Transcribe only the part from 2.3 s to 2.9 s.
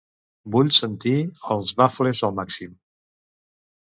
màxim.